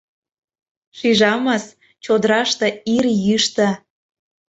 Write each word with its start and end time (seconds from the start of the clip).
Шижамыс, 0.97 1.65
чодыраште 2.03 2.67
ир 2.95 3.05
йӱштӧ. 3.25 3.67